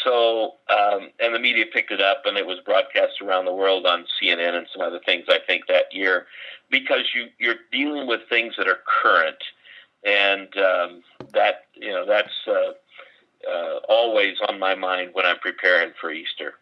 So, 0.05 0.55
um, 0.69 1.11
and 1.20 1.34
the 1.34 1.38
media 1.38 1.64
picked 1.73 1.90
it 1.90 2.00
up, 2.00 2.23
and 2.26 2.37
it 2.37 2.46
was 2.46 2.58
broadcast 2.64 3.20
around 3.23 3.44
the 3.44 3.52
world 3.52 3.87
on 3.87 4.05
CNN 4.20 4.55
and 4.55 4.67
some 4.73 4.82
other 4.82 5.00
things. 5.05 5.25
I 5.28 5.38
think 5.46 5.67
that 5.69 5.92
year, 5.92 6.26
because 6.71 7.04
you 7.14 7.26
you're 7.38 7.62
dealing 7.73 8.06
with 8.06 8.21
things 8.28 8.54
that 8.59 8.68
are 8.68 8.80
current, 9.02 9.38
and 10.04 10.49
um, 10.59 11.02
that 11.33 11.66
you 11.75 11.90
know 11.90 12.04
that's 12.04 12.35
uh, 12.49 13.50
uh, 13.50 13.78
always 13.88 14.37
on 14.49 14.59
my 14.59 14.75
mind 14.75 15.11
when 15.12 15.25
I'm 15.25 15.38
preparing 15.38 15.92
for 16.00 16.11
Easter. 16.11 16.54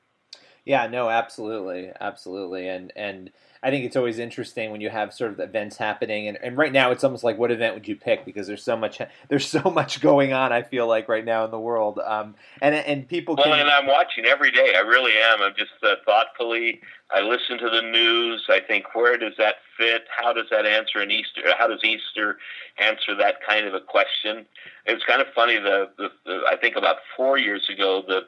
Yeah, 0.64 0.86
no, 0.86 1.10
absolutely, 1.10 1.90
absolutely, 2.00 2.68
and 2.68 2.92
and 2.96 3.30
I 3.64 3.70
think 3.70 3.86
it's 3.86 3.96
always 3.96 4.18
interesting 4.18 4.70
when 4.70 4.82
you 4.82 4.90
have 4.90 5.14
sort 5.14 5.32
of 5.32 5.40
events 5.40 5.78
happening, 5.78 6.28
and, 6.28 6.38
and 6.42 6.56
right 6.56 6.72
now 6.72 6.90
it's 6.90 7.02
almost 7.02 7.24
like 7.24 7.38
what 7.38 7.50
event 7.50 7.74
would 7.74 7.88
you 7.88 7.96
pick 7.96 8.26
because 8.26 8.46
there's 8.46 8.62
so 8.62 8.76
much 8.76 9.00
there's 9.28 9.46
so 9.46 9.70
much 9.70 10.00
going 10.00 10.32
on. 10.32 10.52
I 10.52 10.62
feel 10.62 10.86
like 10.86 11.08
right 11.08 11.24
now 11.24 11.44
in 11.44 11.50
the 11.50 11.58
world, 11.58 11.98
um, 11.98 12.34
and 12.60 12.74
and 12.74 13.08
people. 13.08 13.36
Can... 13.36 13.50
Well, 13.50 13.60
and 13.60 13.70
I'm 13.70 13.86
watching 13.86 14.26
every 14.26 14.50
day. 14.50 14.74
I 14.76 14.80
really 14.80 15.12
am. 15.12 15.42
I'm 15.42 15.54
just 15.56 15.72
uh, 15.82 15.96
thoughtfully. 16.06 16.80
I 17.10 17.20
listen 17.20 17.58
to 17.58 17.70
the 17.70 17.82
news. 17.82 18.44
I 18.48 18.60
think 18.60 18.94
where 18.94 19.18
does 19.18 19.34
that 19.38 19.56
fit? 19.78 20.04
How 20.14 20.32
does 20.32 20.46
that 20.50 20.66
answer 20.66 21.00
an 21.00 21.10
Easter? 21.10 21.42
How 21.58 21.66
does 21.66 21.80
Easter 21.84 22.38
answer 22.78 23.14
that 23.16 23.36
kind 23.46 23.66
of 23.66 23.74
a 23.74 23.80
question? 23.80 24.46
It's 24.86 25.04
kind 25.04 25.20
of 25.20 25.28
funny. 25.34 25.58
The, 25.58 25.90
the, 25.98 26.08
the 26.24 26.40
I 26.48 26.56
think 26.56 26.76
about 26.76 26.96
four 27.16 27.38
years 27.38 27.68
ago 27.70 28.02
the 28.06 28.22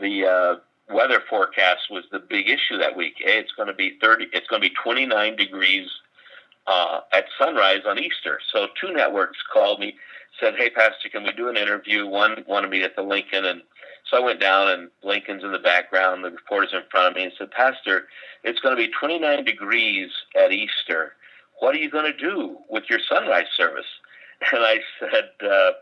the 0.00 0.26
uh, 0.26 0.54
weather 0.90 1.22
forecast 1.28 1.90
was 1.90 2.04
the 2.12 2.18
big 2.18 2.48
issue 2.48 2.78
that 2.78 2.96
week. 2.96 3.14
Hey, 3.18 3.38
it's 3.38 3.52
going 3.52 3.68
to 3.68 3.74
be 3.74 3.98
30, 4.00 4.26
it's 4.32 4.46
going 4.46 4.62
to 4.62 4.68
be 4.68 4.74
29 4.82 5.36
degrees 5.36 5.88
uh, 6.66 7.00
at 7.12 7.26
sunrise 7.38 7.82
on 7.86 7.98
Easter. 7.98 8.40
So 8.52 8.68
two 8.80 8.92
networks 8.92 9.38
called 9.52 9.80
me, 9.80 9.94
said, 10.40 10.54
"Hey, 10.56 10.70
Pastor, 10.70 11.08
can 11.08 11.24
we 11.24 11.32
do 11.32 11.48
an 11.48 11.56
interview?" 11.56 12.06
One 12.06 12.44
wanted 12.46 12.70
me 12.70 12.82
at 12.82 12.96
the 12.96 13.02
Lincoln, 13.02 13.44
and 13.44 13.62
so 14.10 14.16
I 14.16 14.20
went 14.20 14.40
down, 14.40 14.68
and 14.68 14.90
Lincoln's 15.02 15.44
in 15.44 15.52
the 15.52 15.58
background. 15.58 16.24
The 16.24 16.30
reporter's 16.30 16.72
in 16.72 16.82
front 16.90 17.08
of 17.08 17.16
me, 17.16 17.24
and 17.24 17.32
said, 17.38 17.50
"Pastor, 17.50 18.08
it's 18.42 18.60
going 18.60 18.76
to 18.76 18.82
be 18.82 18.90
29 18.98 19.44
degrees 19.44 20.10
at 20.36 20.52
Easter. 20.52 21.12
What 21.60 21.74
are 21.74 21.78
you 21.78 21.90
going 21.90 22.10
to 22.10 22.18
do 22.18 22.58
with 22.68 22.84
your 22.88 23.00
sunrise 23.08 23.46
service?" 23.56 23.86
And 24.52 24.62
I 24.62 24.80
said. 25.00 25.30
Uh, 25.40 25.72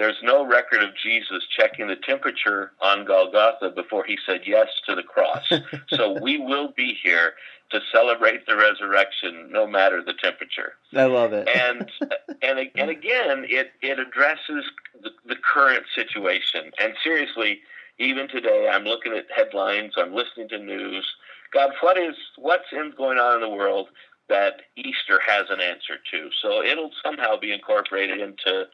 there's 0.00 0.16
no 0.22 0.46
record 0.46 0.82
of 0.82 0.96
Jesus 0.96 1.44
checking 1.54 1.86
the 1.86 1.94
temperature 1.94 2.72
on 2.80 3.04
Golgotha 3.04 3.68
before 3.68 4.02
he 4.02 4.16
said 4.24 4.40
yes 4.46 4.68
to 4.88 4.94
the 4.94 5.02
cross. 5.02 5.46
so 5.88 6.18
we 6.22 6.38
will 6.38 6.72
be 6.74 6.96
here 7.02 7.34
to 7.70 7.80
celebrate 7.92 8.46
the 8.46 8.56
resurrection 8.56 9.50
no 9.52 9.66
matter 9.66 10.02
the 10.02 10.14
temperature. 10.14 10.72
I 10.96 11.04
love 11.04 11.34
it. 11.34 11.46
and 11.54 11.90
and 12.42 12.70
and 12.76 12.88
again, 12.88 13.44
it 13.46 13.72
it 13.82 13.98
addresses 13.98 14.64
the, 15.02 15.10
the 15.26 15.36
current 15.36 15.84
situation. 15.94 16.70
And 16.80 16.94
seriously, 17.04 17.60
even 17.98 18.26
today, 18.26 18.70
I'm 18.72 18.84
looking 18.84 19.12
at 19.12 19.26
headlines, 19.36 19.92
I'm 19.98 20.14
listening 20.14 20.48
to 20.48 20.58
news. 20.58 21.06
God, 21.52 21.72
what 21.82 21.98
is 21.98 22.14
what's 22.38 22.72
in, 22.72 22.94
going 22.96 23.18
on 23.18 23.34
in 23.34 23.42
the 23.42 23.54
world 23.54 23.88
that 24.30 24.62
Easter 24.76 25.20
has 25.26 25.50
an 25.50 25.60
answer 25.60 25.98
to? 26.10 26.30
So 26.40 26.62
it'll 26.62 26.92
somehow 27.04 27.36
be 27.38 27.52
incorporated 27.52 28.18
into 28.18 28.64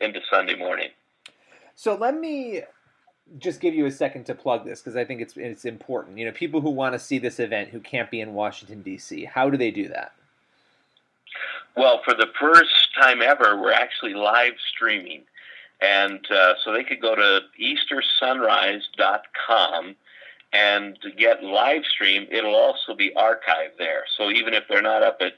into 0.00 0.20
Sunday 0.30 0.56
morning. 0.56 0.88
So 1.74 1.94
let 1.94 2.18
me 2.18 2.62
just 3.38 3.60
give 3.60 3.74
you 3.74 3.84
a 3.86 3.90
second 3.90 4.24
to 4.24 4.34
plug 4.34 4.64
this 4.64 4.80
because 4.80 4.96
I 4.96 5.04
think 5.04 5.20
it's 5.20 5.36
it's 5.36 5.64
important. 5.64 6.18
You 6.18 6.26
know, 6.26 6.32
people 6.32 6.60
who 6.60 6.70
want 6.70 6.94
to 6.94 6.98
see 6.98 7.18
this 7.18 7.38
event 7.38 7.70
who 7.70 7.78
can't 7.80 8.10
be 8.10 8.20
in 8.20 8.34
Washington 8.34 8.82
D.C. 8.82 9.24
How 9.24 9.48
do 9.50 9.56
they 9.56 9.70
do 9.70 9.88
that? 9.88 10.12
Well, 11.76 12.00
for 12.04 12.14
the 12.14 12.28
first 12.40 12.88
time 13.00 13.22
ever, 13.22 13.56
we're 13.60 13.72
actually 13.72 14.14
live 14.14 14.54
streaming, 14.74 15.22
and 15.80 16.20
uh, 16.30 16.54
so 16.64 16.72
they 16.72 16.84
could 16.84 17.00
go 17.00 17.14
to 17.14 17.40
EasterSunrise.com 17.60 19.94
and 20.52 20.98
get 21.16 21.44
live 21.44 21.84
stream. 21.84 22.26
It'll 22.30 22.56
also 22.56 22.94
be 22.94 23.12
archived 23.16 23.78
there. 23.78 24.04
So 24.16 24.30
even 24.30 24.54
if 24.54 24.64
they're 24.68 24.82
not 24.82 25.02
up 25.02 25.18
at 25.20 25.34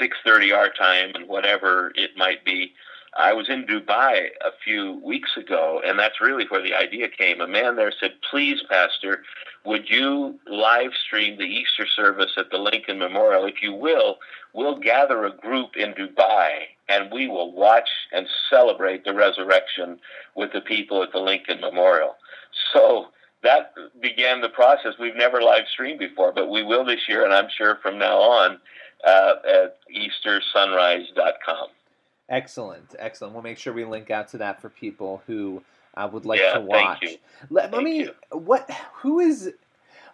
6:30 0.00 0.56
our 0.56 0.70
time 0.70 1.12
and 1.14 1.28
whatever 1.28 1.92
it 1.96 2.16
might 2.16 2.44
be, 2.44 2.72
I 3.16 3.32
was 3.32 3.48
in 3.48 3.64
Dubai 3.64 4.28
a 4.44 4.50
few 4.64 5.00
weeks 5.04 5.36
ago, 5.36 5.80
and 5.86 5.98
that's 5.98 6.20
really 6.20 6.46
where 6.48 6.62
the 6.62 6.74
idea 6.74 7.08
came. 7.08 7.40
A 7.40 7.46
man 7.46 7.76
there 7.76 7.92
said, 7.98 8.14
Please, 8.28 8.60
Pastor, 8.68 9.22
would 9.64 9.88
you 9.88 10.38
live 10.46 10.92
stream 11.06 11.38
the 11.38 11.44
Easter 11.44 11.86
service 11.86 12.32
at 12.36 12.50
the 12.50 12.58
Lincoln 12.58 12.98
Memorial? 12.98 13.46
If 13.46 13.62
you 13.62 13.72
will, 13.72 14.18
we'll 14.52 14.78
gather 14.78 15.24
a 15.24 15.36
group 15.36 15.76
in 15.76 15.94
Dubai 15.94 16.64
and 16.88 17.10
we 17.10 17.28
will 17.28 17.52
watch 17.52 17.88
and 18.12 18.26
celebrate 18.50 19.04
the 19.04 19.14
resurrection 19.14 19.98
with 20.34 20.52
the 20.52 20.60
people 20.60 21.02
at 21.02 21.12
the 21.12 21.18
Lincoln 21.18 21.60
Memorial. 21.60 22.16
So 22.72 23.06
that 23.42 23.72
began 24.00 24.40
the 24.40 24.48
process. 24.48 24.94
We've 24.98 25.16
never 25.16 25.40
live 25.40 25.64
streamed 25.72 25.98
before, 25.98 26.32
but 26.32 26.50
we 26.50 26.62
will 26.62 26.84
this 26.84 27.08
year, 27.08 27.24
and 27.24 27.32
I'm 27.32 27.48
sure 27.56 27.78
from 27.82 27.98
now 27.98 28.18
on 28.18 28.58
uh, 29.06 29.34
at 29.46 29.76
EasterSunrise.com. 29.94 31.68
Excellent, 32.28 32.94
excellent. 32.98 33.34
We'll 33.34 33.42
make 33.42 33.58
sure 33.58 33.72
we 33.72 33.84
link 33.84 34.10
out 34.10 34.28
to 34.28 34.38
that 34.38 34.60
for 34.60 34.70
people 34.70 35.22
who 35.26 35.62
uh, 35.96 36.08
would 36.10 36.24
like 36.24 36.40
yeah, 36.40 36.54
to 36.54 36.60
watch. 36.60 37.04
Let, 37.50 37.72
let 37.72 37.82
me. 37.82 37.98
you. 37.98 38.14
What? 38.30 38.70
Who 39.02 39.20
is? 39.20 39.52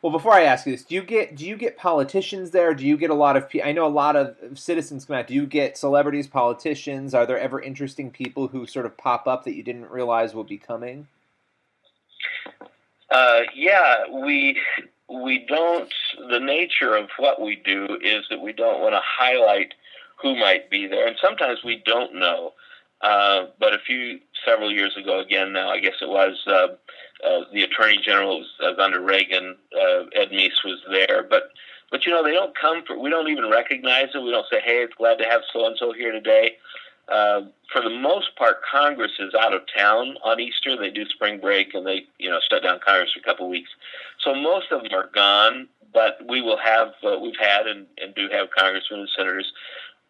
Well, 0.02 0.12
before 0.12 0.32
I 0.32 0.42
ask 0.42 0.66
you 0.66 0.72
this, 0.72 0.84
do 0.84 0.94
you 0.94 1.02
get 1.02 1.36
do 1.36 1.46
you 1.46 1.56
get 1.56 1.76
politicians 1.76 2.50
there? 2.50 2.74
Do 2.74 2.86
you 2.86 2.96
get 2.96 3.10
a 3.10 3.14
lot 3.14 3.36
of? 3.36 3.46
I 3.62 3.72
know 3.72 3.86
a 3.86 3.88
lot 3.88 4.16
of 4.16 4.36
citizens 4.54 5.04
come 5.04 5.16
out. 5.16 5.26
Do 5.26 5.34
you 5.34 5.46
get 5.46 5.78
celebrities, 5.78 6.26
politicians? 6.26 7.14
Are 7.14 7.26
there 7.26 7.38
ever 7.38 7.60
interesting 7.60 8.10
people 8.10 8.48
who 8.48 8.66
sort 8.66 8.86
of 8.86 8.96
pop 8.96 9.28
up 9.28 9.44
that 9.44 9.54
you 9.54 9.62
didn't 9.62 9.90
realize 9.90 10.34
would 10.34 10.48
be 10.48 10.58
coming? 10.58 11.06
Uh, 13.10 13.42
yeah, 13.54 14.04
we 14.10 14.58
we 15.08 15.44
don't. 15.46 15.92
The 16.30 16.40
nature 16.40 16.96
of 16.96 17.08
what 17.18 17.40
we 17.40 17.56
do 17.56 17.98
is 18.02 18.24
that 18.30 18.40
we 18.40 18.52
don't 18.52 18.80
want 18.80 18.94
to 18.94 19.00
highlight 19.04 19.74
who 20.22 20.36
might 20.36 20.70
be 20.70 20.86
there, 20.86 21.06
and 21.06 21.16
sometimes 21.20 21.60
we 21.64 21.82
don't 21.84 22.14
know. 22.14 22.52
Uh, 23.00 23.46
but 23.58 23.72
a 23.72 23.78
few 23.78 24.20
several 24.44 24.70
years 24.70 24.94
ago, 24.96 25.20
again 25.20 25.52
now 25.52 25.70
I 25.70 25.80
guess 25.80 25.94
it 26.02 26.08
was 26.08 26.38
uh, 26.46 26.68
uh, 27.26 27.44
the 27.52 27.62
Attorney 27.62 27.98
General 28.02 28.40
was, 28.40 28.50
uh, 28.62 28.82
under 28.82 29.00
Reagan. 29.00 29.56
Uh, 29.74 30.04
Ed 30.14 30.30
Meese 30.30 30.62
was 30.64 30.80
there, 30.90 31.26
but 31.28 31.44
but 31.90 32.04
you 32.04 32.12
know 32.12 32.22
they 32.22 32.32
don't 32.32 32.56
come 32.56 32.84
for. 32.86 32.98
We 32.98 33.10
don't 33.10 33.28
even 33.28 33.50
recognize 33.50 34.08
it. 34.14 34.22
We 34.22 34.30
don't 34.30 34.46
say, 34.50 34.60
"Hey, 34.62 34.82
it's 34.82 34.94
glad 34.94 35.18
to 35.18 35.24
have 35.24 35.42
so 35.52 35.66
and 35.66 35.76
so 35.78 35.92
here 35.92 36.12
today." 36.12 36.56
Uh, 37.10 37.42
for 37.72 37.82
the 37.82 37.90
most 37.90 38.36
part, 38.36 38.58
Congress 38.70 39.10
is 39.18 39.34
out 39.34 39.52
of 39.52 39.62
town 39.76 40.16
on 40.24 40.38
Easter. 40.38 40.76
They 40.76 40.90
do 40.90 41.04
spring 41.06 41.40
break 41.40 41.74
and 41.74 41.84
they, 41.84 42.06
you 42.18 42.30
know, 42.30 42.38
shut 42.48 42.62
down 42.62 42.78
Congress 42.86 43.12
for 43.12 43.18
a 43.18 43.22
couple 43.22 43.46
of 43.46 43.50
weeks. 43.50 43.70
So 44.20 44.34
most 44.34 44.70
of 44.70 44.82
them 44.82 44.92
are 44.94 45.10
gone. 45.12 45.68
But 45.92 46.20
we 46.28 46.40
will 46.40 46.58
have, 46.58 46.92
uh, 47.02 47.18
we've 47.18 47.36
had, 47.36 47.66
and, 47.66 47.84
and 48.00 48.14
do 48.14 48.28
have 48.30 48.50
congressmen 48.56 49.00
and 49.00 49.08
senators. 49.16 49.52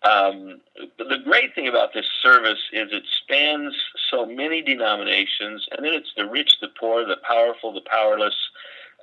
Um, 0.03 0.61
the 0.99 1.19
great 1.25 1.55
thing 1.55 1.69
about 1.69 1.93
this 1.93 2.09
service 2.23 2.61
is 2.73 2.89
it 2.91 3.03
spans 3.23 3.75
so 4.11 4.25
many 4.25 4.63
denominations, 4.63 5.67
and 5.71 5.85
then 5.85 5.93
it's 5.93 6.13
the 6.17 6.27
rich, 6.27 6.57
the 6.61 6.69
poor, 6.69 7.05
the 7.05 7.19
powerful, 7.27 7.73
the 7.73 7.83
powerless, 7.83 8.35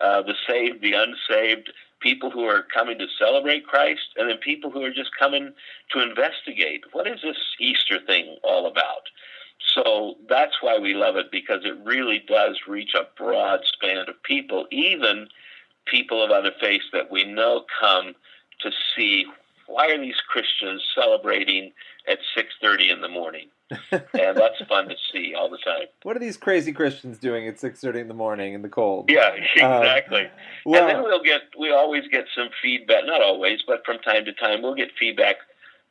uh, 0.02 0.24
the 0.24 0.34
saved, 0.48 0.82
the 0.82 0.94
unsaved, 0.94 1.72
people 2.00 2.32
who 2.32 2.46
are 2.46 2.66
coming 2.74 2.98
to 2.98 3.08
celebrate 3.20 3.66
Christ, 3.66 4.10
and 4.18 4.30
then 4.30 4.38
people 4.38 4.72
who 4.72 4.84
are 4.84 4.94
just 4.94 5.12
coming 5.18 5.54
to 5.92 6.02
investigate 6.02 6.84
what 6.94 7.08
is 7.08 7.22
this 7.22 7.38
Easter 7.60 8.00
thing 8.06 8.38
all 8.44 8.68
about. 8.68 9.10
So 9.60 10.16
that's 10.30 10.62
why 10.62 10.78
we 10.80 10.94
love 10.94 11.16
it 11.16 11.32
because 11.32 11.62
it 11.64 11.78
really 11.84 12.24
does 12.28 12.60
reach 12.68 12.94
a 12.96 13.08
broad 13.18 13.62
span 13.66 13.98
of 13.98 14.22
people, 14.24 14.68
even 14.72 15.28
people 15.86 16.24
of 16.24 16.32
other 16.32 16.52
faiths 16.60 16.86
that 16.94 17.12
we 17.12 17.24
know 17.24 17.66
come 17.80 18.16
to 18.62 18.72
see 18.96 19.26
why 19.68 19.88
are 19.90 19.98
these 19.98 20.20
Christians 20.28 20.82
celebrating 20.96 21.74
at 22.08 22.20
6:30 22.36 22.90
in 22.90 23.02
the 23.02 23.10
morning? 23.10 23.50
and 23.82 24.38
that's 24.38 24.62
fun 24.70 24.88
to 24.88 24.96
see 25.12 25.34
all 25.38 25.50
the 25.50 25.58
time. 25.58 25.88
What 26.04 26.16
are 26.16 26.20
these 26.20 26.38
crazy 26.38 26.72
Christians 26.72 27.18
doing 27.18 27.48
at 27.48 27.60
six 27.60 27.82
thirty 27.82 28.00
in 28.00 28.08
the 28.08 28.14
morning 28.14 28.54
in 28.54 28.62
the 28.62 28.70
cold? 28.70 29.10
Yeah, 29.10 29.32
exactly. 29.56 30.22
Um, 30.22 30.32
well, 30.66 30.88
and 30.88 30.90
then 30.90 31.04
we'll 31.04 31.24
get 31.24 31.42
we 31.60 31.72
always 31.72 32.08
get 32.10 32.26
some 32.34 32.50
feedback. 32.62 33.06
Not 33.06 33.22
always, 33.22 33.60
but 33.68 33.86
from 33.86 34.00
time 34.00 34.24
to 34.26 34.34
time 34.34 34.62
we'll 34.62 34.76
get 34.76 34.92
feedback 34.98 35.38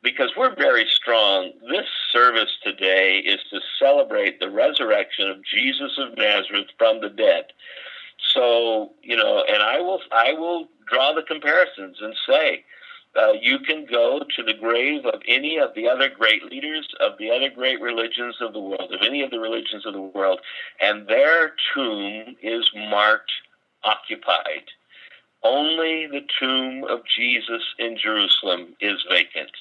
because 0.01 0.31
we're 0.35 0.55
very 0.55 0.87
strong. 0.91 1.51
This 1.69 1.85
service 2.11 2.57
today 2.63 3.17
is 3.17 3.39
to 3.51 3.59
celebrate 3.77 4.39
the 4.39 4.49
resurrection 4.49 5.29
of 5.29 5.45
Jesus 5.45 5.99
of 5.99 6.17
Nazareth 6.17 6.67
from 6.79 7.01
the 7.01 7.09
dead. 7.09 7.45
So 8.33 8.93
you 9.03 9.15
know, 9.15 9.43
and 9.47 9.61
I 9.61 9.81
will 9.81 10.01
I 10.11 10.33
will 10.33 10.67
draw 10.89 11.13
the 11.13 11.23
comparisons 11.23 11.97
and 12.01 12.15
say. 12.27 12.63
Uh, 13.17 13.33
you 13.41 13.57
can 13.59 13.85
go 13.89 14.19
to 14.35 14.43
the 14.43 14.53
grave 14.53 15.05
of 15.05 15.21
any 15.27 15.57
of 15.57 15.73
the 15.75 15.87
other 15.87 16.07
great 16.07 16.43
leaders 16.45 16.87
of 16.99 17.13
the 17.17 17.31
other 17.31 17.49
great 17.49 17.81
religions 17.81 18.35
of 18.41 18.53
the 18.53 18.59
world, 18.59 18.93
of 18.93 19.01
any 19.01 19.23
of 19.23 19.31
the 19.31 19.39
religions 19.39 19.85
of 19.85 19.93
the 19.93 20.01
world, 20.01 20.39
and 20.79 21.07
their 21.07 21.53
tomb 21.73 22.35
is 22.43 22.69
marked 22.75 23.31
occupied. 23.83 24.65
Only 25.43 26.07
the 26.07 26.25
tomb 26.39 26.83
of 26.83 26.99
Jesus 27.17 27.63
in 27.79 27.97
Jerusalem 27.97 28.75
is 28.81 29.03
vacant. 29.09 29.51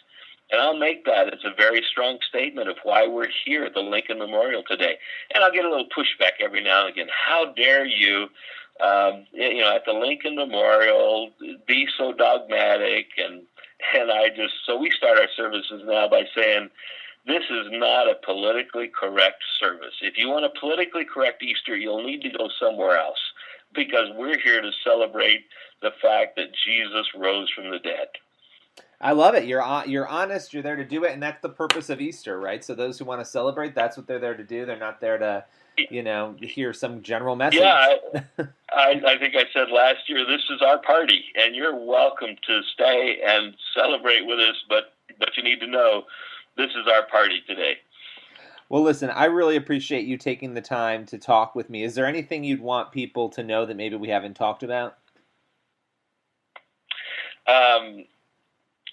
And 0.50 0.60
I'll 0.60 0.76
make 0.76 1.04
that 1.06 1.32
as 1.32 1.40
a 1.44 1.54
very 1.56 1.82
strong 1.90 2.18
statement 2.28 2.68
of 2.68 2.76
why 2.84 3.06
we're 3.06 3.28
here 3.44 3.64
at 3.64 3.74
the 3.74 3.80
Lincoln 3.80 4.18
Memorial 4.18 4.62
today. 4.68 4.96
And 5.34 5.42
I'll 5.42 5.52
get 5.52 5.64
a 5.64 5.68
little 5.68 5.88
pushback 5.96 6.40
every 6.40 6.62
now 6.62 6.82
and 6.86 6.90
again. 6.90 7.08
How 7.26 7.52
dare 7.52 7.84
you, 7.84 8.28
um, 8.80 9.26
you 9.32 9.58
know, 9.58 9.74
at 9.74 9.84
the 9.84 9.92
Lincoln 9.92 10.36
Memorial 10.36 11.30
be 11.66 11.86
so 11.96 12.12
dogmatic? 12.12 13.06
And 13.18 13.42
and 13.94 14.10
I 14.10 14.28
just 14.30 14.54
so 14.66 14.76
we 14.78 14.90
start 14.90 15.18
our 15.18 15.28
services 15.36 15.82
now 15.84 16.08
by 16.08 16.24
saying 16.34 16.70
this 17.26 17.44
is 17.50 17.66
not 17.70 18.08
a 18.08 18.14
politically 18.24 18.88
correct 18.88 19.42
service. 19.58 19.94
If 20.00 20.16
you 20.16 20.28
want 20.28 20.44
a 20.44 20.50
politically 20.60 21.04
correct 21.04 21.42
Easter, 21.42 21.76
you'll 21.76 22.04
need 22.04 22.22
to 22.22 22.30
go 22.30 22.48
somewhere 22.60 22.98
else 22.98 23.18
because 23.74 24.08
we're 24.14 24.38
here 24.38 24.62
to 24.62 24.70
celebrate 24.84 25.44
the 25.82 25.90
fact 26.00 26.36
that 26.36 26.54
Jesus 26.64 27.06
rose 27.16 27.50
from 27.50 27.70
the 27.70 27.78
dead. 27.78 28.08
I 29.00 29.12
love 29.12 29.34
it. 29.34 29.44
You're 29.44 29.62
you're 29.86 30.08
honest. 30.08 30.54
You're 30.54 30.62
there 30.62 30.76
to 30.76 30.84
do 30.84 31.04
it, 31.04 31.12
and 31.12 31.22
that's 31.22 31.42
the 31.42 31.50
purpose 31.50 31.90
of 31.90 32.00
Easter, 32.00 32.40
right? 32.40 32.64
So 32.64 32.74
those 32.74 32.98
who 32.98 33.04
want 33.04 33.20
to 33.20 33.24
celebrate, 33.24 33.74
that's 33.74 33.96
what 33.96 34.06
they're 34.06 34.18
there 34.18 34.36
to 34.36 34.44
do. 34.44 34.64
They're 34.64 34.78
not 34.78 35.00
there 35.00 35.18
to, 35.18 35.44
you 35.90 36.02
know, 36.02 36.34
hear 36.40 36.72
some 36.72 37.02
general 37.02 37.36
message. 37.36 37.60
Yeah, 37.60 37.96
I, 38.14 38.42
I, 38.72 39.02
I 39.06 39.18
think 39.18 39.34
I 39.34 39.44
said 39.52 39.70
last 39.70 40.08
year 40.08 40.26
this 40.26 40.42
is 40.50 40.62
our 40.62 40.78
party, 40.78 41.24
and 41.36 41.54
you're 41.54 41.76
welcome 41.76 42.36
to 42.46 42.60
stay 42.74 43.20
and 43.26 43.54
celebrate 43.74 44.26
with 44.26 44.38
us. 44.38 44.56
But 44.68 44.94
but 45.18 45.36
you 45.36 45.42
need 45.42 45.60
to 45.60 45.66
know 45.66 46.04
this 46.56 46.70
is 46.70 46.86
our 46.92 47.06
party 47.06 47.42
today. 47.46 47.76
Well, 48.68 48.82
listen, 48.82 49.10
I 49.10 49.26
really 49.26 49.56
appreciate 49.56 50.06
you 50.06 50.18
taking 50.18 50.54
the 50.54 50.60
time 50.60 51.06
to 51.06 51.18
talk 51.18 51.54
with 51.54 51.70
me. 51.70 51.84
Is 51.84 51.94
there 51.94 52.06
anything 52.06 52.42
you'd 52.42 52.60
want 52.60 52.90
people 52.90 53.28
to 53.30 53.44
know 53.44 53.64
that 53.64 53.76
maybe 53.76 53.94
we 53.94 54.08
haven't 54.08 54.34
talked 54.34 54.64
about? 54.64 54.96
Um, 57.46 58.06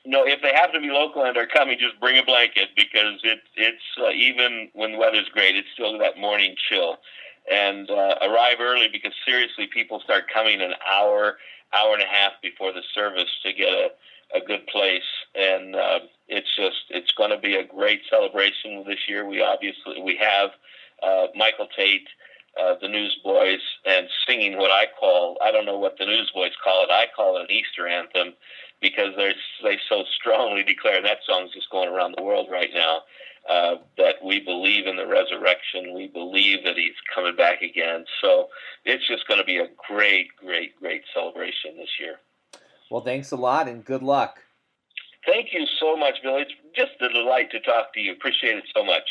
no, 0.06 0.26
if 0.26 0.42
they 0.42 0.52
happen 0.54 0.76
to 0.76 0.82
be 0.82 0.92
local 0.92 1.24
and 1.24 1.38
are 1.38 1.48
coming, 1.48 1.78
just 1.80 2.00
bring 2.00 2.18
a 2.18 2.24
blanket 2.24 2.70
because 2.76 3.20
it, 3.24 3.40
it's 3.56 3.84
uh, 4.00 4.10
even 4.10 4.70
when 4.74 4.92
the 4.94 4.98
weather's 4.98 5.30
great, 5.30 5.56
it's 5.56 5.68
still 5.74 5.98
that 5.98 6.18
morning 6.18 6.56
chill. 6.70 6.98
And 7.50 7.90
uh, 7.90 8.16
arrive 8.22 8.60
early 8.60 8.88
because 8.92 9.14
seriously, 9.26 9.68
people 9.68 10.02
start 10.02 10.26
coming 10.34 10.62
an 10.62 10.74
hour, 10.90 11.38
hour 11.74 11.94
and 11.94 12.04
a 12.04 12.08
half 12.08 12.34
before 12.42 12.74
the 12.74 12.84
service 12.94 13.30
to 13.44 13.54
get 13.54 13.70
a, 13.70 13.90
a 14.36 14.42
good 14.46 14.68
place. 14.68 15.04
And 15.36 15.76
uh, 15.76 16.00
it's 16.28 16.54
just 16.56 16.84
it's 16.90 17.12
going 17.14 17.32
to 17.32 17.38
be 17.38 17.56
a 17.56 17.66
great 17.66 18.02
celebration 18.10 18.84
this 18.86 19.00
year. 19.08 19.26
We 19.26 19.42
obviously 19.42 20.02
we 20.02 20.18
have 20.18 20.52
uh, 21.02 21.28
Michael 21.36 21.68
Tait. 21.76 22.08
Uh, 22.56 22.76
the 22.80 22.88
Newsboys 22.88 23.62
and 23.84 24.08
singing 24.28 24.60
what 24.60 24.70
I 24.70 24.86
call 25.00 25.40
I 25.44 25.52
don't 25.52 25.66
know 25.66 25.80
what 25.80 25.98
the 25.98 26.06
Newsboys 26.06 26.52
call 26.64 26.84
it 26.84 26.92
I 26.92 27.08
call 27.16 27.36
it 27.36 27.42
an 27.42 27.48
Easter 27.50 27.88
anthem 27.88 28.36
because 28.84 29.16
they 29.18 29.34
they 29.64 29.80
so 29.90 30.04
strongly 30.20 30.62
declare 30.64 31.02
that 31.02 31.20
song's 31.28 31.52
just 31.54 31.72
going 31.72 31.90
around 31.90 32.14
the 32.16 32.24
world 32.24 32.48
right 32.52 32.70
now. 32.76 33.00
uh, 33.50 33.76
that 33.98 34.16
we 34.24 34.40
believe 34.40 34.88
in 34.88 34.96
the 34.96 35.08
resurrection. 35.08 35.94
We 35.94 36.08
believe 36.08 36.64
that 36.64 36.78
he's 36.78 36.96
coming 37.14 37.36
back 37.36 37.62
again. 37.62 38.06
So 38.22 38.48
it's 38.86 39.06
just 39.08 39.28
going 39.28 39.40
to 39.40 39.46
be 39.46 39.58
a 39.58 39.68
great, 39.88 40.28
great, 40.38 40.80
great 40.80 41.04
celebration 41.14 41.78
this 41.78 41.90
year. 42.00 42.16
Well, 42.90 43.02
thanks 43.02 43.32
a 43.32 43.36
lot 43.36 43.68
and 43.68 43.84
good 43.84 44.04
luck. 44.04 44.40
Thank 45.26 45.54
you 45.54 45.66
so 45.80 45.96
much, 45.96 46.16
Billy. 46.22 46.42
It's 46.44 46.52
just 46.76 47.02
a 47.02 47.10
delight 47.10 47.52
to 47.52 47.60
talk 47.62 47.94
to 47.94 48.00
you. 48.00 48.12
Appreciate 48.12 48.58
it 48.58 48.66
so 48.76 48.84
much. 48.84 49.08